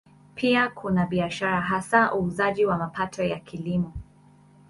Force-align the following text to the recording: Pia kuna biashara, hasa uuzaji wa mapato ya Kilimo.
Pia 0.35 0.69
kuna 0.69 1.05
biashara, 1.05 1.61
hasa 1.61 2.13
uuzaji 2.15 2.65
wa 2.65 2.77
mapato 2.77 3.23
ya 3.23 3.39
Kilimo. 3.39 3.93